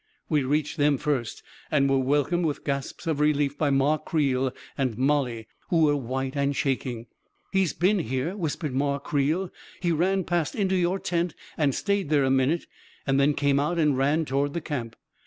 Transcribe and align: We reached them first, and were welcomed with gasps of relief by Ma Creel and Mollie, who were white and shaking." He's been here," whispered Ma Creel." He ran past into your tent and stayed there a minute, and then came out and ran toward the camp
We 0.29 0.41
reached 0.41 0.77
them 0.77 0.97
first, 0.97 1.43
and 1.69 1.87
were 1.87 1.99
welcomed 1.99 2.47
with 2.47 2.63
gasps 2.63 3.05
of 3.05 3.19
relief 3.19 3.55
by 3.55 3.69
Ma 3.69 3.97
Creel 3.99 4.51
and 4.75 4.97
Mollie, 4.97 5.47
who 5.69 5.83
were 5.83 5.95
white 5.95 6.35
and 6.35 6.55
shaking." 6.55 7.05
He's 7.53 7.73
been 7.73 7.99
here," 7.99 8.35
whispered 8.35 8.73
Ma 8.73 8.97
Creel." 8.97 9.51
He 9.83 9.91
ran 9.91 10.23
past 10.23 10.55
into 10.55 10.75
your 10.75 10.97
tent 10.97 11.35
and 11.55 11.75
stayed 11.75 12.09
there 12.09 12.23
a 12.23 12.31
minute, 12.31 12.65
and 13.05 13.19
then 13.19 13.35
came 13.35 13.59
out 13.59 13.77
and 13.77 13.95
ran 13.95 14.25
toward 14.25 14.55
the 14.55 14.59
camp 14.61 14.95